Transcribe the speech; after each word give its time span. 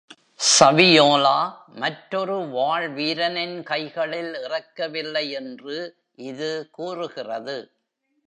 Saviolo 0.59 1.35
மற்றொரு 1.73 2.37
வாள்வீரனின் 2.55 3.63
கைகளில் 3.63 4.33
இறக்கவில்லை 4.43 5.23
என்று 5.31 5.77
இது 6.29 6.49
கூறுகிறது. 6.71 7.57